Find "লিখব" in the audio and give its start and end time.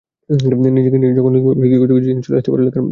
1.35-1.47